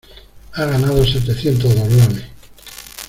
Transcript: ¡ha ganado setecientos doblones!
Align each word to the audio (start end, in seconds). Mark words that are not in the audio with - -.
¡ha 0.53 0.65
ganado 0.65 1.05
setecientos 1.05 1.75
doblones! 1.75 2.23